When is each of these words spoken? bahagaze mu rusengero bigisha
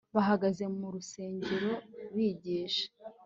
bahagaze 0.15 0.63
mu 0.77 0.87
rusengero 0.93 1.71
bigisha 2.15 2.87